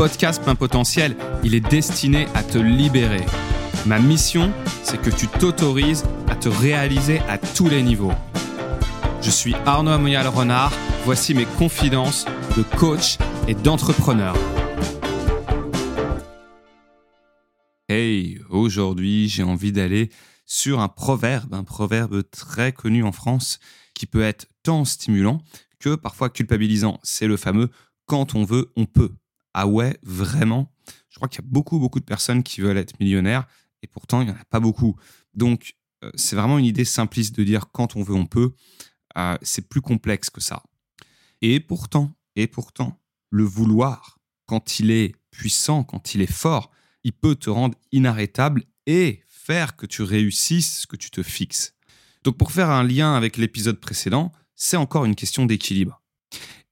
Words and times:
podcast 0.00 0.42
Plein 0.42 0.54
Potentiel, 0.54 1.14
il 1.44 1.54
est 1.54 1.60
destiné 1.60 2.26
à 2.34 2.42
te 2.42 2.56
libérer. 2.56 3.20
Ma 3.84 3.98
mission, 3.98 4.50
c'est 4.82 4.98
que 4.98 5.10
tu 5.10 5.28
t'autorises 5.28 6.04
à 6.30 6.36
te 6.36 6.48
réaliser 6.48 7.18
à 7.28 7.36
tous 7.36 7.68
les 7.68 7.82
niveaux. 7.82 8.14
Je 9.20 9.28
suis 9.28 9.52
Arnaud 9.66 9.90
Amoyal 9.90 10.26
Renard, 10.26 10.72
voici 11.04 11.34
mes 11.34 11.44
confidences 11.44 12.24
de 12.56 12.62
coach 12.78 13.18
et 13.46 13.54
d'entrepreneur. 13.54 14.34
Hey, 17.90 18.40
aujourd'hui 18.48 19.28
j'ai 19.28 19.42
envie 19.42 19.70
d'aller 19.70 20.08
sur 20.46 20.80
un 20.80 20.88
proverbe, 20.88 21.52
un 21.52 21.64
proverbe 21.64 22.22
très 22.30 22.72
connu 22.72 23.04
en 23.04 23.12
France 23.12 23.60
qui 23.92 24.06
peut 24.06 24.22
être 24.22 24.46
tant 24.62 24.86
stimulant 24.86 25.42
que 25.78 25.94
parfois 25.94 26.30
culpabilisant. 26.30 26.98
C'est 27.02 27.26
le 27.26 27.36
fameux 27.36 27.68
quand 28.06 28.34
on 28.34 28.44
veut, 28.44 28.72
on 28.76 28.86
peut. 28.86 29.10
Ah 29.54 29.66
ouais, 29.66 29.98
vraiment? 30.02 30.72
Je 31.08 31.16
crois 31.16 31.28
qu'il 31.28 31.42
y 31.42 31.46
a 31.46 31.48
beaucoup, 31.50 31.78
beaucoup 31.78 32.00
de 32.00 32.04
personnes 32.04 32.42
qui 32.42 32.60
veulent 32.60 32.78
être 32.78 32.98
millionnaires 33.00 33.46
et 33.82 33.86
pourtant 33.86 34.20
il 34.20 34.26
n'y 34.26 34.32
en 34.32 34.36
a 34.36 34.44
pas 34.44 34.60
beaucoup. 34.60 34.96
Donc 35.34 35.74
euh, 36.04 36.10
c'est 36.14 36.36
vraiment 36.36 36.58
une 36.58 36.64
idée 36.64 36.84
simpliste 36.84 37.36
de 37.36 37.44
dire 37.44 37.70
quand 37.72 37.96
on 37.96 38.02
veut, 38.02 38.14
on 38.14 38.26
peut. 38.26 38.52
Euh, 39.18 39.36
c'est 39.42 39.68
plus 39.68 39.80
complexe 39.80 40.30
que 40.30 40.40
ça. 40.40 40.62
Et 41.42 41.58
pourtant, 41.60 42.14
et 42.36 42.46
pourtant, 42.46 43.00
le 43.30 43.44
vouloir, 43.44 44.18
quand 44.46 44.78
il 44.78 44.90
est 44.90 45.14
puissant, 45.30 45.84
quand 45.84 46.14
il 46.14 46.22
est 46.22 46.30
fort, 46.30 46.70
il 47.02 47.12
peut 47.12 47.34
te 47.34 47.50
rendre 47.50 47.76
inarrêtable 47.92 48.64
et 48.86 49.22
faire 49.26 49.76
que 49.76 49.86
tu 49.86 50.02
réussisses 50.02 50.80
ce 50.80 50.86
que 50.86 50.96
tu 50.96 51.10
te 51.10 51.22
fixes. 51.22 51.74
Donc 52.24 52.36
pour 52.36 52.52
faire 52.52 52.70
un 52.70 52.84
lien 52.84 53.14
avec 53.14 53.36
l'épisode 53.36 53.80
précédent, 53.80 54.32
c'est 54.54 54.76
encore 54.76 55.06
une 55.06 55.14
question 55.14 55.46
d'équilibre. 55.46 56.02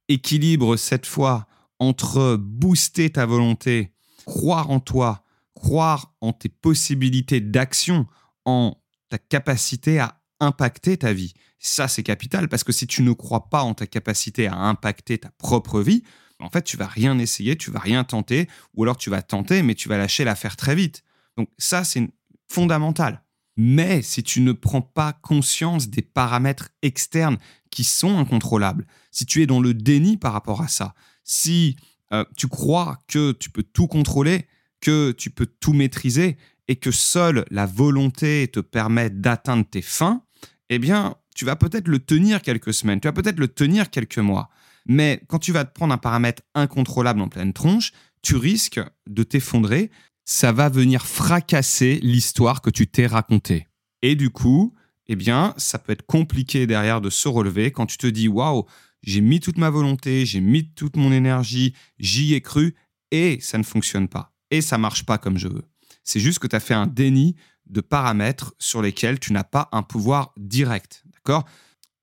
Équilibre 0.08 0.77
cette 0.77 1.06
fois 1.06 1.47
entre 1.78 2.37
booster 2.37 3.10
ta 3.10 3.27
volonté, 3.27 3.92
croire 4.27 4.70
en 4.70 4.80
toi, 4.80 5.25
croire 5.55 6.14
en 6.20 6.33
tes 6.33 6.48
possibilités 6.48 7.41
d'action, 7.41 8.06
en 8.44 8.77
ta 9.08 9.19
capacité 9.19 9.98
à 9.98 10.20
impacter 10.41 10.97
ta 10.98 11.12
vie. 11.12 11.34
Ça, 11.58 11.89
c'est 11.89 12.02
capital 12.02 12.48
parce 12.48 12.64
que 12.64 12.72
si 12.72 12.86
tu 12.86 13.02
ne 13.02 13.12
crois 13.12 13.48
pas 13.50 13.62
en 13.62 13.75
ta 13.75 13.86
capacité 13.86 14.47
à 14.47 14.55
impacter 14.55 15.19
ta 15.19 15.30
propre 15.39 15.80
vie, 15.80 16.02
en 16.41 16.50
fait, 16.50 16.62
tu 16.62 16.77
vas 16.77 16.86
rien 16.86 17.19
essayer, 17.19 17.56
tu 17.56 17.70
vas 17.70 17.80
rien 17.80 18.05
tenter, 18.05 18.48
ou 18.74 18.84
alors 18.84 18.97
tu 18.97 19.11
vas 19.11 19.22
tenter, 19.22 19.62
mais 19.62 19.74
tu 19.74 19.89
vas 19.89 19.98
lâcher 19.98 20.24
l'affaire 20.24 20.56
très 20.56 20.77
vite. 20.77 21.02
Donc 21.36 21.48
ça, 21.58 21.83
c'est 21.83 22.08
fondamental. 22.48 23.24
Mais 23.56 24.02
si 24.02 24.22
tu 24.22 24.41
ne 24.41 24.52
prends 24.52 24.83
pas 24.83 25.12
conscience 25.12 25.89
des 25.89 26.02
paramètres 26.02 26.69
externes 26.83 27.39
qui 27.72 27.83
sont 27.83 28.17
incontrôlables, 28.17 28.86
si 29.11 29.27
tu 29.27 29.42
es 29.42 29.47
dans 29.47 29.61
le 29.61 29.74
déni 29.74 30.17
par 30.17 30.33
rapport 30.33 30.62
à 30.62 30.69
ça, 30.69 30.95
si 31.28 31.76
euh, 32.12 32.24
tu 32.36 32.48
crois 32.48 32.98
que 33.06 33.32
tu 33.32 33.50
peux 33.50 33.62
tout 33.62 33.86
contrôler, 33.86 34.46
que 34.80 35.12
tu 35.12 35.30
peux 35.30 35.46
tout 35.46 35.72
maîtriser 35.72 36.36
et 36.66 36.76
que 36.76 36.90
seule 36.90 37.44
la 37.50 37.66
volonté 37.66 38.48
te 38.48 38.60
permet 38.60 39.10
d'atteindre 39.10 39.64
tes 39.68 39.82
fins, 39.82 40.22
eh 40.70 40.78
bien, 40.78 41.16
tu 41.34 41.44
vas 41.44 41.56
peut-être 41.56 41.88
le 41.88 41.98
tenir 41.98 42.42
quelques 42.42 42.74
semaines, 42.74 43.00
tu 43.00 43.08
vas 43.08 43.12
peut-être 43.12 43.38
le 43.38 43.48
tenir 43.48 43.90
quelques 43.90 44.18
mois. 44.18 44.48
Mais 44.86 45.22
quand 45.28 45.38
tu 45.38 45.52
vas 45.52 45.64
te 45.64 45.72
prendre 45.72 45.94
un 45.94 45.98
paramètre 45.98 46.42
incontrôlable 46.54 47.20
en 47.20 47.28
pleine 47.28 47.52
tronche, 47.52 47.92
tu 48.22 48.36
risques 48.36 48.80
de 49.06 49.22
t'effondrer 49.22 49.90
ça 50.24 50.52
va 50.52 50.68
venir 50.68 51.06
fracasser 51.06 52.00
l'histoire 52.02 52.60
que 52.60 52.68
tu 52.68 52.86
t'es 52.86 53.06
racontée. 53.06 53.66
Et 54.02 54.14
du 54.14 54.28
coup, 54.28 54.74
eh 55.06 55.16
bien, 55.16 55.54
ça 55.56 55.78
peut 55.78 55.92
être 55.92 56.04
compliqué 56.04 56.66
derrière 56.66 57.00
de 57.00 57.08
se 57.08 57.28
relever 57.28 57.72
quand 57.72 57.86
tu 57.86 57.96
te 57.96 58.06
dis 58.06 58.28
waouh, 58.28 58.66
j'ai 59.02 59.20
mis 59.20 59.41
toute 59.41 59.58
ma 59.58 59.70
volonté, 59.70 60.27
j'ai 60.27 60.41
mis 60.41 60.70
toute 60.70 60.96
mon 60.96 61.12
énergie, 61.12 61.74
j'y 61.98 62.34
ai 62.34 62.41
cru 62.41 62.74
et 63.10 63.38
ça 63.40 63.58
ne 63.58 63.62
fonctionne 63.62 64.08
pas. 64.08 64.32
Et 64.50 64.60
ça 64.60 64.78
marche 64.78 65.05
pas 65.05 65.18
comme 65.18 65.38
je 65.38 65.48
veux. 65.48 65.64
C'est 66.05 66.20
juste 66.20 66.38
que 66.38 66.46
tu 66.46 66.56
as 66.56 66.60
fait 66.60 66.74
un 66.74 66.86
déni 66.86 67.36
de 67.67 67.80
paramètres 67.80 68.55
sur 68.58 68.83
lesquels 68.83 69.18
tu 69.18 69.33
n'as 69.33 69.45
pas 69.45 69.68
un 69.73 69.83
pouvoir 69.83 70.33
direct. 70.36 71.05
D'accord? 71.12 71.45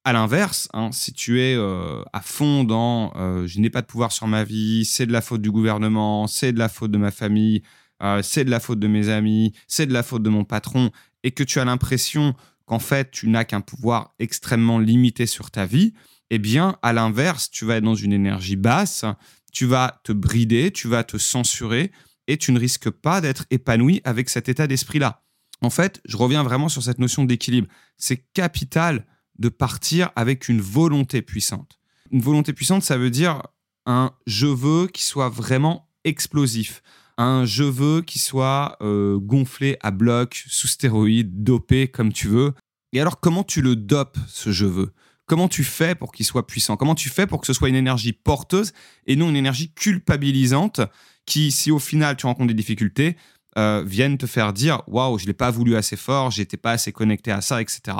À 0.03 0.13
l'inverse, 0.13 0.69
hein, 0.73 0.91
si 0.91 1.13
tu 1.13 1.41
es 1.41 1.55
euh, 1.55 2.03
à 2.13 2.21
fond 2.21 2.63
dans 2.63 3.11
euh, 3.15 3.47
je 3.47 3.59
n'ai 3.59 3.71
pas 3.71 3.81
de 3.81 3.87
pouvoir 3.87 4.11
sur 4.11 4.27
ma 4.27 4.43
vie, 4.43 4.85
c'est 4.85 5.07
de 5.07 5.11
la 5.11 5.21
faute 5.21 5.41
du 5.41 5.49
gouvernement, 5.49 6.27
c'est 6.27 6.53
de 6.53 6.59
la 6.59 6.69
faute 6.69 6.91
de 6.91 6.99
ma 6.99 7.09
famille, 7.09 7.63
euh, 8.03 8.21
c'est 8.21 8.45
de 8.45 8.51
la 8.51 8.59
faute 8.59 8.77
de 8.77 8.87
mes 8.87 9.09
amis, 9.09 9.53
c'est 9.67 9.87
de 9.87 9.93
la 9.93 10.03
faute 10.03 10.21
de 10.21 10.29
mon 10.29 10.43
patron, 10.43 10.91
et 11.23 11.31
que 11.31 11.43
tu 11.43 11.59
as 11.59 11.65
l'impression 11.65 12.35
qu'en 12.65 12.77
fait 12.77 13.09
tu 13.09 13.27
n'as 13.29 13.45
qu'un 13.45 13.61
pouvoir 13.61 14.13
extrêmement 14.19 14.77
limité 14.77 15.25
sur 15.25 15.49
ta 15.49 15.65
vie, 15.65 15.93
eh 16.29 16.39
bien 16.39 16.77
à 16.81 16.93
l'inverse, 16.93 17.49
tu 17.49 17.65
vas 17.65 17.77
être 17.77 17.83
dans 17.83 17.95
une 17.95 18.13
énergie 18.13 18.55
basse, 18.55 19.05
tu 19.51 19.65
vas 19.65 20.01
te 20.03 20.11
brider, 20.11 20.71
tu 20.71 20.87
vas 20.87 21.03
te 21.03 21.17
censurer, 21.17 21.91
et 22.27 22.37
tu 22.37 22.51
ne 22.51 22.59
risques 22.59 22.89
pas 22.89 23.21
d'être 23.21 23.45
épanoui 23.51 24.01
avec 24.03 24.29
cet 24.29 24.49
état 24.49 24.67
d'esprit-là. 24.67 25.23
En 25.61 25.69
fait, 25.69 26.01
je 26.05 26.17
reviens 26.17 26.43
vraiment 26.43 26.69
sur 26.69 26.83
cette 26.83 26.99
notion 26.99 27.23
d'équilibre. 27.23 27.67
C'est 27.97 28.25
capital 28.33 29.05
de 29.37 29.49
partir 29.49 30.11
avec 30.15 30.49
une 30.49 30.61
volonté 30.61 31.21
puissante. 31.21 31.79
Une 32.11 32.21
volonté 32.21 32.53
puissante, 32.53 32.83
ça 32.83 32.97
veut 32.97 33.09
dire 33.09 33.41
un 33.85 34.11
je 34.25 34.47
veux 34.47 34.87
qui 34.87 35.03
soit 35.03 35.29
vraiment 35.29 35.89
explosif 36.03 36.81
un 37.17 37.45
je 37.45 37.63
veux 37.63 38.01
qui 38.01 38.19
soit 38.19 38.77
euh, 38.81 39.17
gonflé 39.19 39.77
à 39.81 39.91
bloc, 39.91 40.43
sous 40.47 40.67
stéroïdes, 40.67 41.43
dopé 41.43 41.87
comme 41.87 42.11
tu 42.11 42.27
veux. 42.27 42.53
Et 42.93 43.01
alors, 43.01 43.19
comment 43.19 43.43
tu 43.43 43.61
le 43.61 43.75
dopes, 43.75 44.17
ce 44.27 44.51
je 44.51 44.65
veux? 44.65 44.93
Comment 45.25 45.47
tu 45.47 45.63
fais 45.63 45.95
pour 45.95 46.11
qu'il 46.11 46.25
soit 46.25 46.45
puissant? 46.45 46.77
Comment 46.77 46.95
tu 46.95 47.09
fais 47.09 47.25
pour 47.25 47.41
que 47.41 47.47
ce 47.47 47.53
soit 47.53 47.69
une 47.69 47.75
énergie 47.75 48.13
porteuse 48.13 48.73
et 49.07 49.15
non 49.15 49.29
une 49.29 49.35
énergie 49.35 49.71
culpabilisante 49.71 50.81
qui, 51.25 51.51
si 51.51 51.71
au 51.71 51.79
final 51.79 52.15
tu 52.15 52.27
rencontres 52.27 52.47
des 52.47 52.53
difficultés, 52.53 53.17
euh, 53.57 53.83
viennent 53.85 54.17
te 54.17 54.27
faire 54.27 54.53
dire 54.53 54.81
waouh, 54.87 55.17
je 55.17 55.25
l'ai 55.25 55.33
pas 55.33 55.49
voulu 55.49 55.75
assez 55.75 55.95
fort, 55.95 56.29
j'étais 56.29 56.57
pas 56.57 56.71
assez 56.71 56.91
connecté 56.91 57.31
à 57.31 57.41
ça, 57.41 57.61
etc. 57.61 57.97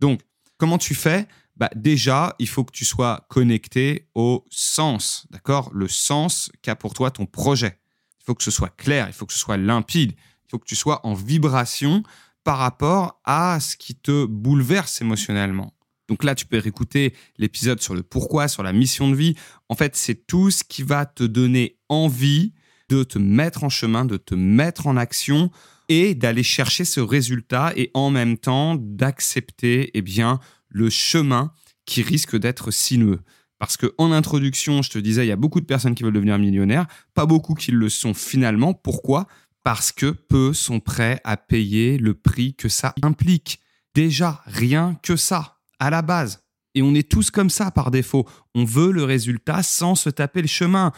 Donc, 0.00 0.20
comment 0.56 0.78
tu 0.78 0.94
fais? 0.94 1.28
Bah, 1.56 1.70
déjà, 1.76 2.34
il 2.38 2.48
faut 2.48 2.64
que 2.64 2.72
tu 2.72 2.84
sois 2.84 3.26
connecté 3.28 4.08
au 4.14 4.44
sens, 4.50 5.26
d'accord? 5.30 5.70
Le 5.72 5.86
sens 5.86 6.50
qu'a 6.62 6.74
pour 6.74 6.94
toi 6.94 7.10
ton 7.10 7.26
projet. 7.26 7.78
Il 8.20 8.24
faut 8.24 8.34
que 8.34 8.42
ce 8.42 8.50
soit 8.50 8.74
clair, 8.74 9.06
il 9.08 9.12
faut 9.12 9.26
que 9.26 9.32
ce 9.32 9.38
soit 9.38 9.56
limpide, 9.56 10.12
il 10.16 10.50
faut 10.50 10.58
que 10.58 10.66
tu 10.66 10.76
sois 10.76 11.06
en 11.06 11.14
vibration 11.14 12.02
par 12.42 12.58
rapport 12.58 13.20
à 13.24 13.60
ce 13.60 13.76
qui 13.76 13.94
te 13.94 14.24
bouleverse 14.24 15.00
émotionnellement. 15.00 15.74
Donc 16.08 16.24
là, 16.24 16.34
tu 16.34 16.46
peux 16.46 16.58
réécouter 16.58 17.14
l'épisode 17.38 17.80
sur 17.80 17.94
le 17.94 18.02
pourquoi, 18.02 18.48
sur 18.48 18.62
la 18.62 18.72
mission 18.72 19.08
de 19.10 19.16
vie. 19.16 19.34
En 19.68 19.74
fait, 19.74 19.96
c'est 19.96 20.26
tout 20.26 20.50
ce 20.50 20.64
qui 20.64 20.82
va 20.82 21.06
te 21.06 21.24
donner 21.24 21.78
envie 21.88 22.52
de 22.88 23.02
te 23.02 23.18
mettre 23.18 23.64
en 23.64 23.68
chemin, 23.68 24.04
de 24.04 24.16
te 24.16 24.34
mettre 24.34 24.86
en 24.86 24.96
action 24.96 25.50
et 25.88 26.14
d'aller 26.14 26.42
chercher 26.42 26.84
ce 26.84 27.00
résultat 27.00 27.72
et 27.76 27.90
en 27.94 28.10
même 28.10 28.36
temps 28.38 28.74
d'accepter 28.74 29.90
eh 29.94 30.02
bien 30.02 30.40
le 30.68 30.90
chemin 30.90 31.52
qui 31.86 32.02
risque 32.02 32.36
d'être 32.36 32.70
sinueux. 32.70 33.20
Parce 33.58 33.76
qu'en 33.76 34.12
introduction, 34.12 34.82
je 34.82 34.90
te 34.90 34.98
disais, 34.98 35.24
il 35.24 35.28
y 35.28 35.32
a 35.32 35.36
beaucoup 35.36 35.60
de 35.60 35.66
personnes 35.66 35.94
qui 35.94 36.02
veulent 36.02 36.12
devenir 36.12 36.38
millionnaires, 36.38 36.86
pas 37.14 37.26
beaucoup 37.26 37.54
qui 37.54 37.70
le 37.70 37.88
sont 37.88 38.14
finalement. 38.14 38.74
Pourquoi? 38.74 39.26
Parce 39.62 39.92
que 39.92 40.10
peu 40.10 40.52
sont 40.52 40.80
prêts 40.80 41.20
à 41.24 41.36
payer 41.36 41.96
le 41.96 42.14
prix 42.14 42.54
que 42.54 42.68
ça 42.68 42.94
implique. 43.02 43.60
Déjà, 43.94 44.42
rien 44.46 44.98
que 45.02 45.16
ça, 45.16 45.53
à 45.78 45.90
la 45.90 46.02
base. 46.02 46.40
Et 46.74 46.82
on 46.82 46.94
est 46.94 47.08
tous 47.08 47.30
comme 47.30 47.50
ça 47.50 47.70
par 47.70 47.90
défaut. 47.90 48.26
On 48.54 48.64
veut 48.64 48.90
le 48.90 49.04
résultat 49.04 49.62
sans 49.62 49.94
se 49.94 50.10
taper 50.10 50.42
le 50.42 50.48
chemin. 50.48 50.92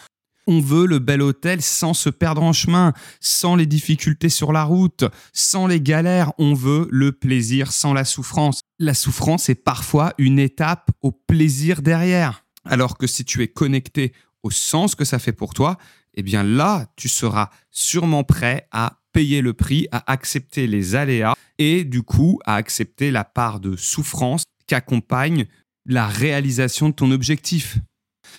On 0.47 0.61
veut 0.61 0.87
le 0.87 1.01
bel 1.01 1.23
hôtel 1.23 1.61
sans 1.61 1.93
se 1.93 2.09
perdre 2.09 2.43
en 2.43 2.53
chemin, 2.53 2.93
sans 3.21 3.57
les 3.57 3.67
difficultés 3.67 4.29
sur 4.29 4.53
la 4.53 4.63
route, 4.63 5.05
sans 5.33 5.67
les 5.67 5.81
galères. 5.81 6.33
On 6.39 6.55
veut 6.55 6.87
le 6.91 7.13
plaisir 7.13 7.73
sans 7.73 7.93
la 7.93 8.05
souffrance. 8.05 8.61
La 8.79 8.95
souffrance 8.95 9.49
est 9.49 9.57
parfois 9.57 10.15
une 10.19 10.39
étape 10.39 10.91
au 11.03 11.11
plaisir 11.11 11.83
derrière. 11.83 12.45
Alors 12.65 12.97
que 12.97 13.07
si 13.07 13.25
tu 13.25 13.43
es 13.43 13.49
connecté 13.49 14.13
au 14.45 14.51
sens 14.51 14.95
que 14.95 15.05
ça 15.05 15.19
fait 15.19 15.33
pour 15.33 15.53
toi, 15.53 15.79
eh 16.15 16.23
bien 16.23 16.45
là, 16.45 16.87
tu 16.97 17.09
seras 17.09 17.51
sûrement 17.71 18.23
prêt 18.23 18.69
à 18.71 19.01
payer 19.13 19.41
le 19.41 19.53
prix, 19.53 19.89
à 19.91 20.11
accepter 20.13 20.67
les 20.67 20.95
aléas 20.95 21.35
et 21.59 21.85
du 21.85 22.03
coup 22.03 22.39
à 22.45 22.55
accepter 22.55 23.11
la 23.11 23.25
part 23.25 23.61
de 23.61 23.77
souffrance 23.77 24.45
qu'accompagne 24.67 25.47
la 25.85 26.07
réalisation 26.07 26.89
de 26.89 26.95
ton 26.95 27.11
objectif. 27.11 27.79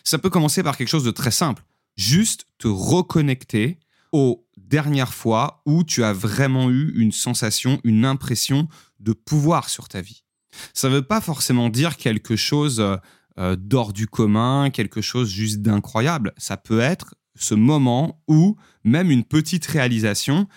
Ça 0.04 0.18
peut 0.18 0.30
commencer 0.30 0.64
par 0.64 0.78
quelque 0.78 0.90
chose 0.90 1.04
de 1.04 1.12
très 1.12 1.32
simple, 1.32 1.64
juste 1.96 2.46
te 2.58 2.68
reconnecter 2.68 3.80
aux 4.12 4.46
dernières 4.58 5.14
fois 5.14 5.62
où 5.66 5.84
tu 5.84 6.04
as 6.04 6.14
vraiment 6.14 6.70
eu 6.70 6.94
une 6.96 7.12
sensation, 7.12 7.80
une 7.84 8.06
impression 8.06 8.68
de 9.00 9.14
pouvoir 9.14 9.70
sur 9.70 9.88
ta 9.88 10.02
vie. 10.02 10.24
Ça 10.74 10.90
ne 10.90 10.96
veut 10.96 11.02
pas 11.04 11.22
forcément 11.22 11.70
dire 11.70 11.98
quelque 11.98 12.36
chose 12.36 12.80
euh, 12.80 12.98
euh, 13.40 13.56
d'hors 13.56 13.94
du 13.94 14.08
commun, 14.08 14.70
quelque 14.70 15.02
chose 15.02 15.30
juste 15.30 15.62
d'incroyable. 15.62 16.34
Ça 16.38 16.58
peut 16.58 16.80
être 16.80 17.16
ce 17.36 17.54
moment 17.54 18.22
où 18.28 18.58
même 18.84 19.12
une 19.12 19.24
petite 19.24 19.66
réalisation 19.66 20.48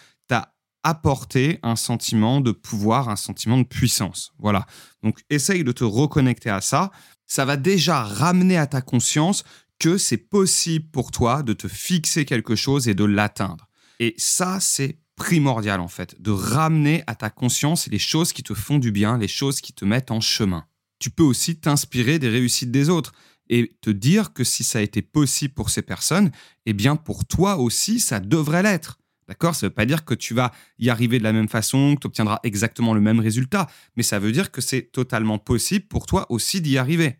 t'a 0.83 0.91
apporté 0.91 1.59
un 1.63 1.77
sentiment 1.77 2.41
de 2.41 2.53
pouvoir, 2.53 3.09
un 3.09 3.17
sentiment 3.17 3.59
de 3.59 3.65
puissance. 3.65 4.33
Voilà. 4.39 4.67
Donc 5.03 5.21
essaye 5.31 5.65
de 5.65 5.73
te 5.73 5.85
reconnecter 5.85 6.51
à 6.51 6.61
ça. 6.61 6.91
Ça 7.27 7.45
va 7.45 7.57
déjà 7.57 8.03
ramener 8.03 8.57
à 8.57 8.67
ta 8.67 8.81
conscience 8.81 9.45
que 9.79 9.99
c'est 9.99 10.19
possible 10.19 10.87
pour 10.91 11.11
toi 11.11 11.43
de 11.43 11.53
te 11.53 11.69
fixer 11.69 12.25
quelque 12.25 12.55
chose 12.55 12.89
et 12.89 12.95
de 12.95 13.05
l'atteindre. 13.05 13.69
Et 13.99 14.15
ça, 14.19 14.61
c'est 14.61 14.99
primordial 15.17 15.81
en 15.81 15.89
fait, 15.89 16.21
de 16.21 16.31
ramener 16.31 17.03
à 17.07 17.15
ta 17.15 17.31
conscience 17.31 17.87
les 17.89 17.99
choses 17.99 18.33
qui 18.33 18.43
te 18.43 18.55
font 18.55 18.79
du 18.79 18.91
bien, 18.91 19.19
les 19.19 19.29
choses 19.29 19.61
qui 19.61 19.73
te 19.73 19.85
mettent 19.85 20.11
en 20.11 20.21
chemin. 20.21 20.65
Tu 20.99 21.11
peux 21.11 21.23
aussi 21.23 21.57
t'inspirer 21.57 22.19
des 22.19 22.29
réussites 22.29 22.71
des 22.71 22.89
autres 22.89 23.13
et 23.49 23.77
te 23.81 23.91
dire 23.91 24.33
que 24.33 24.45
si 24.45 24.65
ça 24.65 24.79
a 24.79 24.83
été 24.83 25.03
possible 25.03 25.55
pour 25.55 25.71
ces 25.71 25.83
personnes, 25.83 26.31
eh 26.67 26.73
bien 26.73 26.97
pour 26.97 27.25
toi 27.25 27.57
aussi, 27.57 28.01
ça 28.01 28.21
devrait 28.21 28.63
l'être. 28.63 29.00
D'accord? 29.31 29.55
Ça 29.55 29.67
ne 29.67 29.71
veut 29.71 29.75
pas 29.75 29.87
dire 29.87 30.05
que 30.05 30.13
tu 30.13 30.35
vas 30.35 30.51
y 30.81 30.91
arriver 30.91 31.21
de 31.21 31.23
la 31.23 31.33
même 31.33 31.49
façon, 31.49 31.95
que 31.95 32.01
tu 32.01 32.07
obtiendras 32.09 32.41
exactement 32.43 32.95
le 32.95 33.01
même 33.01 33.21
résultat, 33.21 33.69
mais 33.97 34.03
ça 34.03 34.19
veut 34.19 34.33
dire 34.33 34.51
que 34.51 34.61
c'est 34.61 34.91
totalement 34.91 35.39
possible 35.39 35.87
pour 35.87 36.07
toi 36.07 36.27
aussi 36.31 36.61
d'y 36.61 36.79
arriver. 36.79 37.15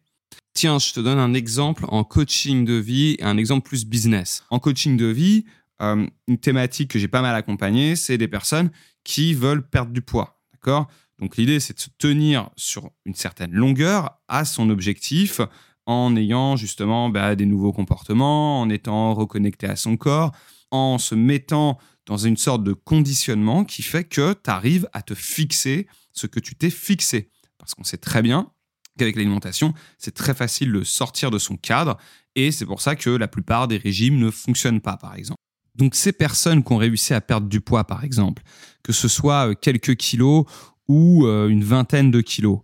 Tiens, 0.53 0.81
je 0.81 0.93
te 0.93 0.99
donne 0.99 1.21
un 1.21 1.35
exemple 1.35 1.85
en 1.87 2.03
coaching 2.03 2.65
de 2.65 2.75
vie 2.75 3.15
et 3.21 3.23
un 3.23 3.37
exemple 3.37 3.69
plus 3.69 3.87
business. 3.87 4.43
En 4.51 4.59
coaching 4.59 4.97
de 4.97 5.07
vie, 5.07 5.45
euh, 5.83 6.05
une 6.27 6.39
thématique 6.39 6.91
que 6.91 6.99
j'ai 6.99 7.07
pas 7.07 7.23
mal 7.23 7.37
accompagnée, 7.37 7.95
c'est 7.95 8.19
des 8.19 8.27
personnes 8.27 8.73
qui 9.05 9.33
veulent 9.33 9.63
perdre 9.63 9.93
du 9.93 10.03
poids. 10.03 10.43
D'accord? 10.53 10.89
Donc 11.21 11.37
l'idée, 11.37 11.61
c'est 11.61 11.75
de 11.75 11.81
se 11.81 11.91
tenir 11.97 12.51
sur 12.57 12.91
une 13.07 13.15
certaine 13.15 13.53
longueur 13.53 14.19
à 14.27 14.45
son 14.45 14.69
objectif 14.69 15.41
en 15.87 16.17
ayant 16.17 16.57
justement 16.57 17.09
bah, 17.09 17.37
des 17.37 17.47
nouveaux 17.47 17.73
comportements, 17.73 18.61
en 18.61 18.69
étant 18.69 19.15
reconnecté 19.15 19.69
à 19.69 19.77
son 19.77 19.97
corps, 19.97 20.33
en 20.73 20.99
se 20.99 21.15
mettant 21.15 21.79
dans 22.11 22.17
une 22.17 22.37
sorte 22.37 22.65
de 22.65 22.73
conditionnement 22.73 23.65
qui 23.65 23.83
fait 23.83 24.03
que 24.03 24.33
tu 24.33 24.51
arrives 24.51 24.89
à 24.93 25.01
te 25.01 25.15
fixer 25.15 25.87
ce 26.13 26.27
que 26.27 26.41
tu 26.41 26.57
t'es 26.57 26.69
fixé. 26.69 27.31
Parce 27.57 27.73
qu'on 27.73 27.85
sait 27.85 27.99
très 27.99 28.21
bien 28.21 28.51
qu'avec 28.99 29.15
l'alimentation, 29.15 29.75
c'est 29.97 30.13
très 30.13 30.35
facile 30.35 30.73
de 30.73 30.83
sortir 30.83 31.31
de 31.31 31.39
son 31.39 31.57
cadre 31.57 31.99
et 32.35 32.51
c'est 32.51 32.67
pour 32.67 32.81
ça 32.81 32.97
que 32.97 33.11
la 33.11 33.29
plupart 33.29 33.69
des 33.69 33.77
régimes 33.77 34.19
ne 34.19 34.33
fonctionnent 34.33 34.81
pas, 34.81 34.97
par 34.97 35.15
exemple. 35.15 35.41
Donc 35.77 35.95
ces 35.95 36.11
personnes 36.11 36.65
qui 36.65 36.73
ont 36.73 36.79
réussi 36.79 37.15
à 37.15 37.21
perdre 37.21 37.47
du 37.47 37.61
poids, 37.61 37.85
par 37.85 38.03
exemple, 38.03 38.43
que 38.83 38.93
ce 38.93 39.07
soit 39.07 39.51
euh, 39.51 39.55
quelques 39.55 39.95
kilos 39.95 40.47
ou 40.89 41.27
euh, 41.27 41.47
une 41.47 41.63
vingtaine 41.63 42.11
de 42.11 42.21
kilos, 42.21 42.59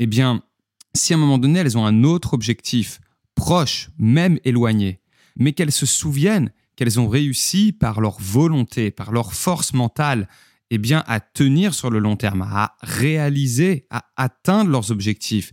eh 0.00 0.08
bien, 0.08 0.42
si 0.96 1.12
à 1.12 1.16
un 1.16 1.20
moment 1.20 1.38
donné, 1.38 1.60
elles 1.60 1.78
ont 1.78 1.86
un 1.86 2.02
autre 2.02 2.34
objectif, 2.34 3.00
proche, 3.36 3.90
même 3.98 4.40
éloigné, 4.42 5.00
mais 5.36 5.52
qu'elles 5.52 5.70
se 5.70 5.86
souviennent 5.86 6.50
qu'elles 6.80 6.98
ont 6.98 7.10
réussi 7.10 7.72
par 7.72 8.00
leur 8.00 8.18
volonté, 8.22 8.90
par 8.90 9.12
leur 9.12 9.34
force 9.34 9.74
mentale, 9.74 10.26
eh 10.70 10.78
bien, 10.78 11.04
à 11.06 11.20
tenir 11.20 11.74
sur 11.74 11.90
le 11.90 11.98
long 11.98 12.16
terme, 12.16 12.40
à 12.40 12.74
réaliser, 12.80 13.86
à 13.90 14.06
atteindre 14.16 14.70
leurs 14.70 14.90
objectifs, 14.90 15.52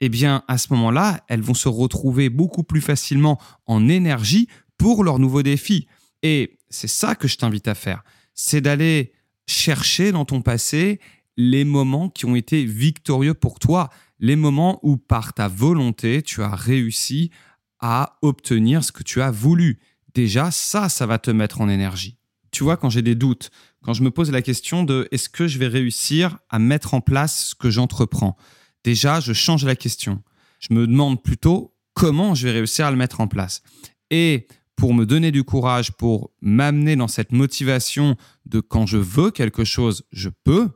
eh 0.00 0.08
bien, 0.08 0.44
à 0.48 0.56
ce 0.56 0.72
moment-là, 0.72 1.24
elles 1.28 1.42
vont 1.42 1.52
se 1.52 1.68
retrouver 1.68 2.30
beaucoup 2.30 2.62
plus 2.62 2.80
facilement 2.80 3.38
en 3.66 3.86
énergie 3.86 4.48
pour 4.78 5.04
leurs 5.04 5.18
nouveaux 5.18 5.42
défis. 5.42 5.88
Et 6.22 6.56
c'est 6.70 6.88
ça 6.88 7.16
que 7.16 7.28
je 7.28 7.36
t'invite 7.36 7.68
à 7.68 7.74
faire, 7.74 8.02
c'est 8.32 8.62
d'aller 8.62 9.12
chercher 9.46 10.10
dans 10.10 10.24
ton 10.24 10.40
passé 10.40 11.00
les 11.36 11.66
moments 11.66 12.08
qui 12.08 12.24
ont 12.24 12.34
été 12.34 12.64
victorieux 12.64 13.34
pour 13.34 13.58
toi, 13.58 13.90
les 14.20 14.36
moments 14.36 14.80
où 14.82 14.96
par 14.96 15.34
ta 15.34 15.48
volonté, 15.48 16.22
tu 16.22 16.42
as 16.42 16.56
réussi 16.56 17.30
à 17.78 18.16
obtenir 18.22 18.82
ce 18.82 18.92
que 18.92 19.02
tu 19.02 19.20
as 19.20 19.30
voulu. 19.30 19.80
Déjà, 20.14 20.50
ça, 20.50 20.88
ça 20.88 21.06
va 21.06 21.18
te 21.18 21.30
mettre 21.30 21.60
en 21.60 21.68
énergie. 21.68 22.18
Tu 22.50 22.64
vois, 22.64 22.76
quand 22.76 22.90
j'ai 22.90 23.02
des 23.02 23.14
doutes, 23.14 23.50
quand 23.82 23.94
je 23.94 24.02
me 24.02 24.10
pose 24.10 24.30
la 24.30 24.42
question 24.42 24.84
de 24.84 25.08
est-ce 25.10 25.28
que 25.28 25.48
je 25.48 25.58
vais 25.58 25.68
réussir 25.68 26.38
à 26.50 26.58
mettre 26.58 26.94
en 26.94 27.00
place 27.00 27.48
ce 27.48 27.54
que 27.54 27.70
j'entreprends, 27.70 28.36
déjà, 28.84 29.20
je 29.20 29.32
change 29.32 29.64
la 29.64 29.76
question. 29.76 30.22
Je 30.60 30.74
me 30.74 30.86
demande 30.86 31.22
plutôt 31.22 31.74
comment 31.94 32.34
je 32.34 32.46
vais 32.46 32.52
réussir 32.52 32.86
à 32.86 32.90
le 32.90 32.96
mettre 32.96 33.20
en 33.20 33.28
place. 33.28 33.62
Et 34.10 34.46
pour 34.76 34.94
me 34.94 35.06
donner 35.06 35.30
du 35.30 35.44
courage, 35.44 35.92
pour 35.92 36.30
m'amener 36.40 36.96
dans 36.96 37.08
cette 37.08 37.32
motivation 37.32 38.16
de 38.46 38.60
quand 38.60 38.86
je 38.86 38.98
veux 38.98 39.30
quelque 39.30 39.64
chose, 39.64 40.04
je 40.12 40.28
peux, 40.44 40.68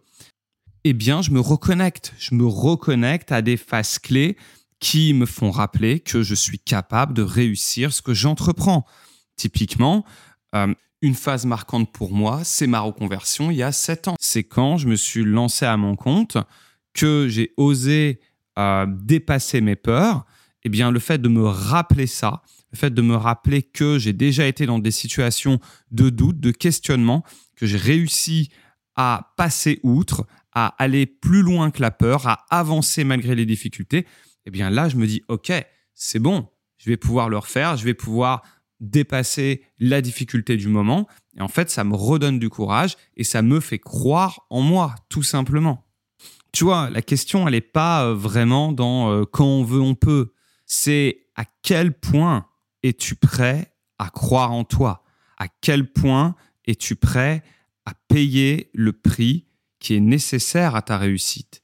eh 0.84 0.92
bien, 0.92 1.22
je 1.22 1.30
me 1.30 1.40
reconnecte. 1.40 2.14
Je 2.18 2.34
me 2.34 2.46
reconnecte 2.46 3.32
à 3.32 3.42
des 3.42 3.56
phases 3.56 3.98
clés 3.98 4.36
qui 4.78 5.14
me 5.14 5.26
font 5.26 5.50
rappeler 5.50 6.00
que 6.00 6.22
je 6.22 6.34
suis 6.34 6.58
capable 6.58 7.14
de 7.14 7.22
réussir 7.22 7.92
ce 7.92 8.02
que 8.02 8.14
j'entreprends. 8.14 8.86
Typiquement, 9.36 10.04
euh, 10.54 10.72
une 11.02 11.14
phase 11.14 11.46
marquante 11.46 11.92
pour 11.92 12.12
moi, 12.12 12.42
c'est 12.44 12.66
ma 12.66 12.80
reconversion 12.80 13.50
il 13.50 13.58
y 13.58 13.62
a 13.62 13.72
sept 13.72 14.08
ans. 14.08 14.16
C'est 14.18 14.44
quand 14.44 14.78
je 14.78 14.88
me 14.88 14.96
suis 14.96 15.24
lancé 15.24 15.66
à 15.66 15.76
mon 15.76 15.94
compte, 15.94 16.38
que 16.94 17.28
j'ai 17.28 17.52
osé 17.56 18.20
euh, 18.58 18.86
dépasser 18.88 19.60
mes 19.60 19.76
peurs. 19.76 20.24
Eh 20.64 20.68
bien, 20.68 20.90
le 20.90 20.98
fait 20.98 21.18
de 21.18 21.28
me 21.28 21.46
rappeler 21.46 22.06
ça, 22.06 22.42
le 22.72 22.78
fait 22.78 22.92
de 22.92 23.02
me 23.02 23.14
rappeler 23.14 23.62
que 23.62 23.98
j'ai 23.98 24.12
déjà 24.12 24.46
été 24.46 24.66
dans 24.66 24.78
des 24.78 24.90
situations 24.90 25.60
de 25.90 26.10
doute, 26.10 26.40
de 26.40 26.50
questionnement, 26.50 27.22
que 27.54 27.66
j'ai 27.66 27.76
réussi 27.76 28.50
à 28.96 29.34
passer 29.36 29.78
outre, 29.82 30.26
à 30.52 30.74
aller 30.82 31.06
plus 31.06 31.42
loin 31.42 31.70
que 31.70 31.82
la 31.82 31.90
peur, 31.90 32.26
à 32.26 32.46
avancer 32.50 33.04
malgré 33.04 33.34
les 33.34 33.46
difficultés, 33.46 34.06
eh 34.46 34.50
bien 34.50 34.70
là, 34.70 34.88
je 34.88 34.96
me 34.96 35.06
dis, 35.06 35.22
OK, 35.28 35.52
c'est 35.94 36.18
bon, 36.18 36.48
je 36.78 36.88
vais 36.88 36.96
pouvoir 36.96 37.28
le 37.28 37.38
refaire, 37.38 37.76
je 37.76 37.84
vais 37.84 37.94
pouvoir 37.94 38.42
dépasser 38.80 39.62
la 39.78 40.00
difficulté 40.00 40.56
du 40.56 40.68
moment. 40.68 41.06
Et 41.36 41.42
en 41.42 41.48
fait, 41.48 41.70
ça 41.70 41.84
me 41.84 41.94
redonne 41.94 42.38
du 42.38 42.48
courage 42.48 42.96
et 43.16 43.24
ça 43.24 43.42
me 43.42 43.60
fait 43.60 43.78
croire 43.78 44.46
en 44.50 44.60
moi, 44.60 44.94
tout 45.08 45.22
simplement. 45.22 45.84
Tu 46.52 46.64
vois, 46.64 46.88
la 46.90 47.02
question, 47.02 47.46
elle 47.46 47.52
n'est 47.52 47.60
pas 47.60 48.06
euh, 48.06 48.14
vraiment 48.14 48.72
dans 48.72 49.10
euh, 49.10 49.24
quand 49.24 49.44
on 49.44 49.62
veut, 49.62 49.80
on 49.80 49.94
peut. 49.94 50.32
C'est 50.64 51.26
à 51.36 51.44
quel 51.62 51.92
point 51.92 52.46
es-tu 52.82 53.14
prêt 53.14 53.74
à 53.98 54.08
croire 54.08 54.52
en 54.52 54.64
toi? 54.64 55.04
À 55.36 55.48
quel 55.60 55.92
point 55.92 56.34
es-tu 56.66 56.96
prêt 56.96 57.42
à 57.84 57.92
payer 58.08 58.70
le 58.72 58.92
prix 58.92 59.46
qui 59.80 59.94
est 59.94 60.00
nécessaire 60.00 60.74
à 60.74 60.82
ta 60.82 60.96
réussite? 60.96 61.60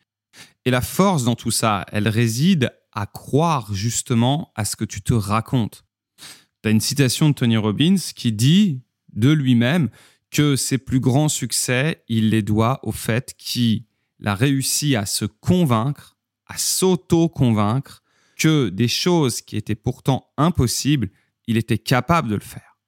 Et 0.65 0.71
la 0.71 0.83
force 0.83 1.25
dans 1.25 1.37
tout 1.37 1.51
ça, 1.51 1.87
elle 1.91 2.09
réside 2.09 2.71
à 2.93 3.07
croire 3.07 3.73
justement 3.73 4.53
à 4.55 4.65
ce 4.65 4.77
que 4.77 4.85
tu 4.85 5.01
te 5.01 5.15
racontes. 5.15 5.85
Tu 6.63 6.69
as 6.69 6.73
une 6.73 6.81
citation 6.81 7.29
de 7.29 7.35
Tony 7.35 7.57
Robbins 7.57 7.97
qui 8.15 8.33
dit 8.33 8.83
de 9.13 9.31
lui-même 9.31 9.91
que 10.31 10.57
ses 10.57 10.79
plus 10.79 11.01
grands 11.01 11.29
succès, 11.29 12.03
il 12.09 12.31
les 12.31 12.43
doit 12.43 12.81
au 12.83 12.93
fait 12.93 13.35
qu'il 13.37 13.85
a 14.25 14.35
réussi 14.35 14.97
à 14.97 15.05
se 15.05 15.25
convaincre, 15.25 16.17
à 16.47 16.57
s'auto-convaincre 16.57 18.03
que 18.37 18.69
des 18.69 18.89
choses 18.89 19.43
qui 19.43 19.57
étaient 19.57 19.75
pourtant 19.75 20.33
impossibles, 20.37 21.11
il 21.47 21.57
était 21.57 21.79
capable 21.79 22.29
de 22.29 22.35
le 22.35 22.41
faire. 22.41 22.79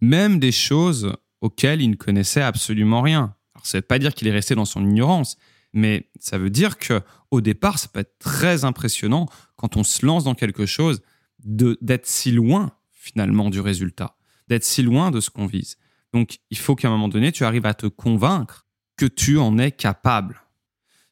Même 0.00 0.38
des 0.38 0.52
choses 0.52 1.12
auxquelles 1.40 1.82
il 1.82 1.90
ne 1.90 1.96
connaissait 1.96 2.42
absolument 2.42 3.02
rien. 3.02 3.34
Alors, 3.54 3.66
ça 3.66 3.78
ne 3.78 3.80
veut 3.80 3.86
pas 3.86 3.98
dire 3.98 4.14
qu'il 4.14 4.28
est 4.28 4.32
resté 4.32 4.54
dans 4.54 4.64
son 4.64 4.84
ignorance, 4.84 5.36
mais 5.72 6.08
ça 6.20 6.38
veut 6.38 6.50
dire 6.50 6.78
que 6.78 7.02
au 7.30 7.40
départ, 7.40 7.78
ça 7.78 7.88
peut 7.88 8.00
être 8.00 8.18
très 8.18 8.64
impressionnant 8.64 9.26
quand 9.56 9.76
on 9.76 9.84
se 9.84 10.06
lance 10.06 10.24
dans 10.24 10.34
quelque 10.34 10.66
chose 10.66 11.02
d'être 11.44 12.06
si 12.06 12.32
loin 12.32 12.72
finalement 12.90 13.50
du 13.50 13.60
résultat, 13.60 14.16
d'être 14.48 14.64
si 14.64 14.82
loin 14.82 15.10
de 15.10 15.20
ce 15.20 15.30
qu'on 15.30 15.46
vise. 15.46 15.76
Donc, 16.12 16.38
il 16.50 16.58
faut 16.58 16.74
qu'à 16.74 16.88
un 16.88 16.90
moment 16.92 17.08
donné, 17.08 17.32
tu 17.32 17.44
arrives 17.44 17.66
à 17.66 17.74
te 17.74 17.86
convaincre 17.86 18.66
que 18.96 19.06
tu 19.06 19.38
en 19.38 19.58
es 19.58 19.72
capable. 19.72 20.42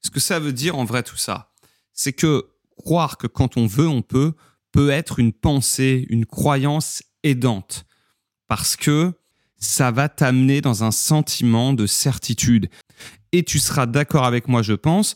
Ce 0.00 0.10
que 0.10 0.20
ça 0.20 0.38
veut 0.38 0.52
dire 0.52 0.76
en 0.78 0.84
vrai 0.84 1.02
tout 1.02 1.16
ça, 1.16 1.52
c'est 1.92 2.12
que 2.12 2.48
croire 2.76 3.18
que 3.18 3.26
quand 3.26 3.56
on 3.56 3.66
veut, 3.66 3.88
on 3.88 4.02
peut, 4.02 4.34
peut 4.72 4.90
être 4.90 5.18
une 5.18 5.32
pensée, 5.32 6.06
une 6.08 6.26
croyance 6.26 7.02
aidante. 7.22 7.84
Parce 8.48 8.76
que 8.76 9.12
ça 9.56 9.90
va 9.90 10.08
t'amener 10.08 10.60
dans 10.60 10.82
un 10.82 10.90
sentiment 10.90 11.72
de 11.72 11.86
certitude. 11.86 12.68
Et 13.32 13.44
tu 13.44 13.58
seras 13.58 13.86
d'accord 13.86 14.24
avec 14.24 14.48
moi, 14.48 14.62
je 14.62 14.72
pense, 14.72 15.14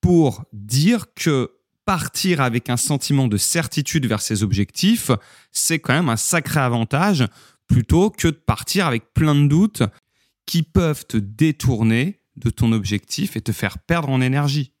pour 0.00 0.44
dire 0.52 1.14
que 1.14 1.55
partir 1.86 2.40
avec 2.42 2.68
un 2.68 2.76
sentiment 2.76 3.28
de 3.28 3.38
certitude 3.38 4.06
vers 4.06 4.20
ses 4.20 4.42
objectifs, 4.42 5.10
c'est 5.52 5.78
quand 5.78 5.94
même 5.94 6.10
un 6.10 6.16
sacré 6.16 6.60
avantage 6.60 7.24
plutôt 7.66 8.10
que 8.10 8.28
de 8.28 8.32
partir 8.32 8.86
avec 8.86 9.14
plein 9.14 9.34
de 9.34 9.46
doutes 9.46 9.82
qui 10.44 10.62
peuvent 10.62 11.06
te 11.06 11.16
détourner 11.16 12.20
de 12.36 12.50
ton 12.50 12.72
objectif 12.72 13.36
et 13.36 13.40
te 13.40 13.52
faire 13.52 13.78
perdre 13.78 14.10
en 14.10 14.20
énergie. 14.20 14.72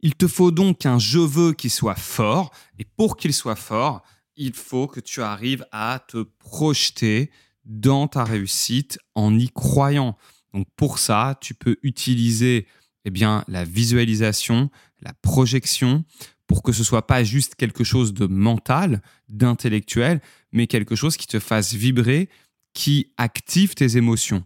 Il 0.00 0.14
te 0.14 0.28
faut 0.28 0.50
donc 0.50 0.86
un 0.86 0.98
je 0.98 1.18
veux 1.18 1.52
qui 1.52 1.68
soit 1.68 1.98
fort, 1.98 2.52
et 2.78 2.84
pour 2.84 3.16
qu'il 3.16 3.34
soit 3.34 3.56
fort, 3.56 4.02
il 4.36 4.54
faut 4.54 4.86
que 4.86 5.00
tu 5.00 5.20
arrives 5.22 5.66
à 5.72 6.02
te 6.08 6.22
projeter 6.22 7.30
dans 7.64 8.06
ta 8.08 8.24
réussite 8.24 8.98
en 9.14 9.38
y 9.38 9.48
croyant. 9.50 10.16
Donc 10.54 10.66
pour 10.76 10.98
ça, 10.98 11.38
tu 11.40 11.54
peux 11.54 11.76
utiliser 11.82 12.66
eh 13.04 13.10
bien, 13.10 13.44
la 13.48 13.64
visualisation, 13.64 14.70
la 15.00 15.12
projection, 15.14 16.04
pour 16.50 16.64
que 16.64 16.72
ce 16.72 16.82
soit 16.82 17.06
pas 17.06 17.22
juste 17.22 17.54
quelque 17.54 17.84
chose 17.84 18.12
de 18.12 18.26
mental, 18.26 19.02
d'intellectuel, 19.28 20.20
mais 20.50 20.66
quelque 20.66 20.96
chose 20.96 21.16
qui 21.16 21.28
te 21.28 21.38
fasse 21.38 21.74
vibrer, 21.74 22.28
qui 22.74 23.12
active 23.18 23.76
tes 23.76 23.96
émotions. 23.96 24.42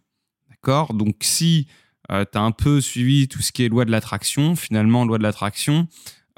D'accord? 0.51 0.93
Donc 0.93 1.17
si 1.23 1.67
euh, 2.13 2.27
tu 2.31 2.37
as 2.37 2.43
un 2.43 2.51
peu 2.51 2.83
suivi 2.83 3.27
tout 3.27 3.41
ce 3.41 3.53
qui 3.53 3.65
est 3.65 3.71
loi 3.71 3.87
de 3.87 3.91
l'attraction, 3.91 4.55
finalement, 4.55 5.07
loi 5.07 5.17
de 5.17 5.23
l'attraction, 5.23 5.89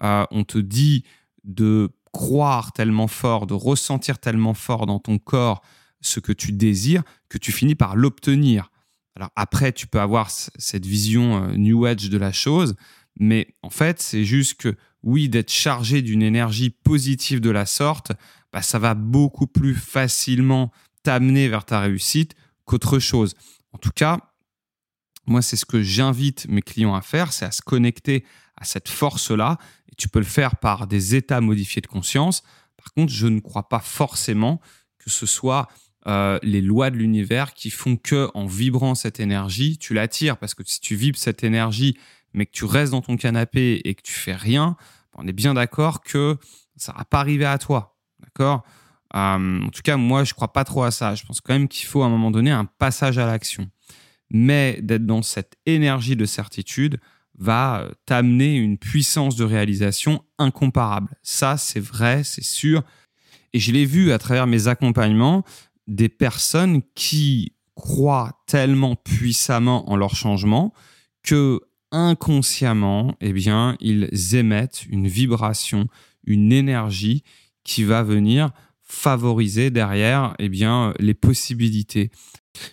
euh, 0.04 0.24
on 0.30 0.44
te 0.44 0.58
dit 0.58 1.02
de 1.42 1.90
croire 2.12 2.72
tellement 2.72 3.08
fort, 3.08 3.48
de 3.48 3.54
ressentir 3.54 4.20
tellement 4.20 4.54
fort 4.54 4.86
dans 4.86 5.00
ton 5.00 5.18
corps 5.18 5.62
ce 6.00 6.20
que 6.20 6.30
tu 6.30 6.52
désires, 6.52 7.02
que 7.28 7.38
tu 7.38 7.50
finis 7.50 7.74
par 7.74 7.96
l'obtenir. 7.96 8.70
Alors 9.16 9.30
après, 9.34 9.72
tu 9.72 9.88
peux 9.88 10.00
avoir 10.00 10.30
cette 10.30 10.86
vision 10.86 11.42
euh, 11.42 11.56
New 11.56 11.86
Age 11.86 12.08
de 12.08 12.18
la 12.18 12.30
chose, 12.30 12.76
mais 13.18 13.48
en 13.62 13.70
fait, 13.70 14.00
c'est 14.00 14.24
juste 14.24 14.60
que 14.60 14.76
oui, 15.06 15.28
d'être 15.28 15.52
chargé 15.52 16.02
d'une 16.02 16.20
énergie 16.20 16.70
positive 16.70 17.40
de 17.40 17.50
la 17.50 17.64
sorte, 17.64 18.10
bah, 18.52 18.60
ça 18.60 18.80
va 18.80 18.94
beaucoup 18.94 19.46
plus 19.46 19.76
facilement 19.76 20.72
t'amener 21.04 21.48
vers 21.48 21.64
ta 21.64 21.80
réussite 21.80 22.34
qu'autre 22.64 22.98
chose. 22.98 23.34
En 23.72 23.78
tout 23.78 23.92
cas, 23.94 24.18
moi, 25.26 25.42
c'est 25.42 25.54
ce 25.54 25.64
que 25.64 25.80
j'invite 25.80 26.48
mes 26.48 26.60
clients 26.60 26.94
à 26.96 27.02
faire, 27.02 27.32
c'est 27.32 27.44
à 27.44 27.52
se 27.52 27.62
connecter 27.62 28.24
à 28.56 28.64
cette 28.64 28.88
force-là. 28.88 29.58
Et 29.92 29.94
tu 29.96 30.08
peux 30.08 30.18
le 30.18 30.24
faire 30.24 30.56
par 30.56 30.88
des 30.88 31.14
états 31.14 31.40
modifiés 31.40 31.82
de 31.82 31.86
conscience. 31.86 32.42
Par 32.76 32.92
contre, 32.92 33.12
je 33.12 33.28
ne 33.28 33.38
crois 33.38 33.68
pas 33.68 33.80
forcément 33.80 34.60
que 34.98 35.10
ce 35.10 35.26
soit 35.26 35.68
euh, 36.08 36.40
les 36.42 36.60
lois 36.60 36.90
de 36.90 36.96
l'univers 36.96 37.54
qui 37.54 37.70
font 37.70 37.96
que 37.96 38.28
en 38.34 38.46
vibrant 38.46 38.96
cette 38.96 39.20
énergie, 39.20 39.78
tu 39.78 39.94
l'attires. 39.94 40.36
Parce 40.36 40.54
que 40.54 40.64
si 40.66 40.80
tu 40.80 40.96
vibres 40.96 41.18
cette 41.18 41.44
énergie, 41.44 41.96
mais 42.36 42.46
que 42.46 42.52
tu 42.52 42.64
restes 42.64 42.92
dans 42.92 43.00
ton 43.00 43.16
canapé 43.16 43.80
et 43.84 43.94
que 43.94 44.02
tu 44.02 44.12
fais 44.12 44.34
rien, 44.34 44.76
on 45.14 45.26
est 45.26 45.32
bien 45.32 45.54
d'accord 45.54 46.02
que 46.02 46.36
ça 46.76 46.92
va 46.96 47.04
pas 47.04 47.18
arriver 47.20 47.46
à 47.46 47.58
toi. 47.58 47.96
D'accord? 48.20 48.62
Euh, 49.14 49.62
En 49.62 49.70
tout 49.70 49.82
cas, 49.82 49.96
moi, 49.96 50.22
je 50.24 50.34
crois 50.34 50.52
pas 50.52 50.64
trop 50.64 50.82
à 50.84 50.90
ça. 50.90 51.14
Je 51.14 51.24
pense 51.24 51.40
quand 51.40 51.54
même 51.54 51.68
qu'il 51.68 51.86
faut 51.86 52.02
à 52.02 52.06
un 52.06 52.10
moment 52.10 52.30
donné 52.30 52.50
un 52.50 52.66
passage 52.66 53.18
à 53.18 53.26
l'action. 53.26 53.68
Mais 54.30 54.78
d'être 54.82 55.06
dans 55.06 55.22
cette 55.22 55.56
énergie 55.64 56.16
de 56.16 56.26
certitude 56.26 57.00
va 57.38 57.80
euh, 57.80 57.90
t'amener 58.04 58.56
une 58.56 58.76
puissance 58.76 59.36
de 59.36 59.44
réalisation 59.44 60.22
incomparable. 60.38 61.16
Ça, 61.22 61.56
c'est 61.56 61.80
vrai, 61.80 62.22
c'est 62.22 62.44
sûr. 62.44 62.82
Et 63.52 63.58
je 63.58 63.72
l'ai 63.72 63.86
vu 63.86 64.12
à 64.12 64.18
travers 64.18 64.46
mes 64.46 64.68
accompagnements, 64.68 65.44
des 65.86 66.08
personnes 66.10 66.82
qui 66.94 67.54
croient 67.74 68.42
tellement 68.46 68.96
puissamment 68.96 69.90
en 69.90 69.96
leur 69.96 70.14
changement 70.14 70.74
que 71.22 71.60
inconsciemment, 71.92 73.16
eh 73.20 73.32
bien, 73.32 73.76
ils 73.80 74.34
émettent 74.34 74.84
une 74.88 75.06
vibration, 75.06 75.88
une 76.24 76.52
énergie 76.52 77.22
qui 77.64 77.84
va 77.84 78.02
venir 78.02 78.50
favoriser 78.82 79.70
derrière 79.70 80.34
eh 80.38 80.48
bien, 80.48 80.94
les 80.98 81.14
possibilités. 81.14 82.10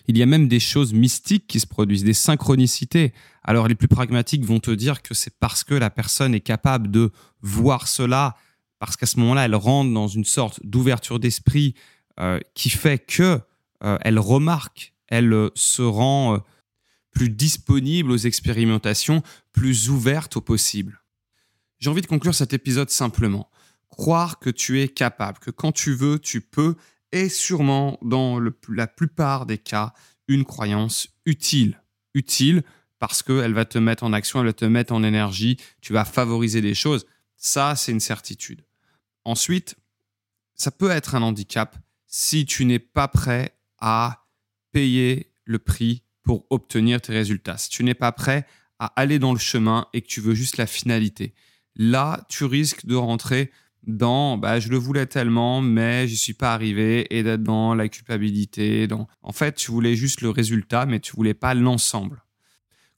Il 0.06 0.16
y 0.16 0.22
a 0.22 0.26
même 0.26 0.48
des 0.48 0.60
choses 0.60 0.92
mystiques 0.92 1.46
qui 1.46 1.60
se 1.60 1.66
produisent, 1.66 2.04
des 2.04 2.14
synchronicités. 2.14 3.12
Alors 3.42 3.68
les 3.68 3.74
plus 3.74 3.88
pragmatiques 3.88 4.44
vont 4.44 4.60
te 4.60 4.70
dire 4.70 5.02
que 5.02 5.12
c'est 5.12 5.38
parce 5.38 5.64
que 5.64 5.74
la 5.74 5.90
personne 5.90 6.34
est 6.34 6.40
capable 6.40 6.90
de 6.90 7.10
voir 7.42 7.88
cela, 7.88 8.36
parce 8.78 8.96
qu'à 8.96 9.06
ce 9.06 9.18
moment-là, 9.20 9.44
elle 9.44 9.54
rentre 9.54 9.92
dans 9.92 10.08
une 10.08 10.24
sorte 10.24 10.60
d'ouverture 10.64 11.18
d'esprit 11.18 11.74
euh, 12.20 12.38
qui 12.54 12.70
fait 12.70 12.98
que 12.98 13.40
euh, 13.82 13.98
elle 14.02 14.18
remarque, 14.18 14.94
elle 15.08 15.32
euh, 15.32 15.50
se 15.54 15.82
rend 15.82 16.40
plus 17.14 17.30
disponible 17.30 18.10
aux 18.10 18.18
expérimentations, 18.18 19.22
plus 19.52 19.88
ouverte 19.88 20.36
aux 20.36 20.40
possibles. 20.40 21.00
J'ai 21.78 21.88
envie 21.88 22.02
de 22.02 22.06
conclure 22.06 22.34
cet 22.34 22.52
épisode 22.52 22.90
simplement. 22.90 23.48
Croire 23.88 24.38
que 24.38 24.50
tu 24.50 24.80
es 24.80 24.88
capable, 24.88 25.38
que 25.38 25.50
quand 25.50 25.72
tu 25.72 25.94
veux, 25.94 26.18
tu 26.18 26.40
peux, 26.40 26.74
est 27.12 27.28
sûrement, 27.28 27.98
dans 28.02 28.40
la 28.68 28.86
plupart 28.86 29.46
des 29.46 29.58
cas, 29.58 29.94
une 30.26 30.44
croyance 30.44 31.08
utile. 31.24 31.80
Utile 32.14 32.62
parce 32.98 33.22
qu'elle 33.22 33.52
va 33.52 33.64
te 33.64 33.78
mettre 33.78 34.02
en 34.02 34.12
action, 34.12 34.40
elle 34.40 34.46
va 34.46 34.52
te 34.52 34.64
mettre 34.64 34.92
en 34.92 35.02
énergie, 35.02 35.58
tu 35.80 35.92
vas 35.92 36.04
favoriser 36.04 36.60
des 36.60 36.74
choses. 36.74 37.06
Ça, 37.36 37.76
c'est 37.76 37.92
une 37.92 38.00
certitude. 38.00 38.64
Ensuite, 39.24 39.76
ça 40.54 40.70
peut 40.70 40.90
être 40.90 41.14
un 41.14 41.22
handicap 41.22 41.76
si 42.06 42.46
tu 42.46 42.64
n'es 42.64 42.78
pas 42.78 43.08
prêt 43.08 43.58
à 43.78 44.26
payer 44.72 45.32
le 45.44 45.58
prix 45.58 46.02
pour 46.24 46.46
obtenir 46.50 47.00
tes 47.00 47.12
résultats. 47.12 47.58
Si 47.58 47.68
tu 47.68 47.84
n'es 47.84 47.94
pas 47.94 48.12
prêt 48.12 48.46
à 48.78 48.86
aller 49.00 49.18
dans 49.18 49.32
le 49.32 49.38
chemin 49.38 49.86
et 49.92 50.02
que 50.02 50.08
tu 50.08 50.20
veux 50.20 50.34
juste 50.34 50.56
la 50.56 50.66
finalité. 50.66 51.34
Là, 51.76 52.24
tu 52.28 52.44
risques 52.44 52.86
de 52.86 52.96
rentrer 52.96 53.50
dans 53.86 54.38
bah, 54.38 54.60
je 54.60 54.68
le 54.68 54.76
voulais 54.76 55.06
tellement, 55.06 55.60
mais 55.60 56.08
je 56.08 56.14
suis 56.14 56.34
pas 56.34 56.54
arrivé 56.54 57.06
et 57.16 57.22
d'être 57.22 57.42
dans 57.42 57.74
la 57.74 57.88
culpabilité. 57.88 58.86
Dans... 58.86 59.06
En 59.22 59.32
fait, 59.32 59.56
tu 59.56 59.70
voulais 59.70 59.94
juste 59.94 60.22
le 60.22 60.30
résultat, 60.30 60.86
mais 60.86 61.00
tu 61.00 61.14
voulais 61.14 61.34
pas 61.34 61.54
l'ensemble. 61.54 62.24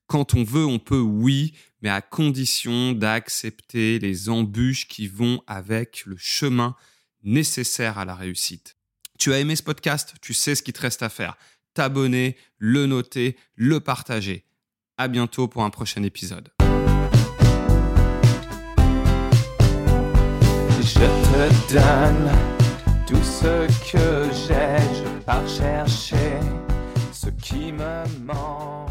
Quand 0.06 0.34
on 0.34 0.44
veut, 0.44 0.64
on 0.64 0.78
peut, 0.78 1.00
oui, 1.00 1.54
mais 1.82 1.88
à 1.88 2.00
condition 2.00 2.92
d'accepter 2.92 3.98
les 3.98 4.28
embûches 4.28 4.86
qui 4.86 5.08
vont 5.08 5.42
avec 5.48 6.04
le 6.06 6.16
chemin 6.16 6.76
nécessaire 7.24 7.98
à 7.98 8.04
la 8.04 8.14
réussite. 8.14 8.76
Tu 9.18 9.32
as 9.32 9.40
aimé 9.40 9.56
ce 9.56 9.64
podcast, 9.64 10.14
tu 10.20 10.32
sais 10.32 10.54
ce 10.54 10.62
qu'il 10.62 10.74
te 10.74 10.80
reste 10.80 11.02
à 11.02 11.08
faire. 11.08 11.36
T'abonner, 11.76 12.36
le 12.56 12.86
noter, 12.86 13.36
le 13.54 13.80
partager. 13.80 14.46
À 14.96 15.08
bientôt 15.08 15.46
pour 15.46 15.62
un 15.62 15.68
prochain 15.68 16.02
épisode. 16.04 16.48
Je 20.80 20.94
te 20.94 21.74
donne 21.74 22.30
tout 23.06 23.22
ce 23.22 23.66
que 23.92 24.32
j'ai, 24.32 24.78
je 24.94 25.24
pars 25.26 25.46
chercher 25.46 26.40
ce 27.12 27.28
qui 27.28 27.72
me 27.72 28.04
manque. 28.24 28.85